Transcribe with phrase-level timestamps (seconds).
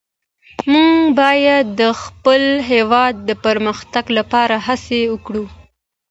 [0.71, 5.45] موږ باید د خپل هېواد د پرمختګ لپاره هڅې وکړو.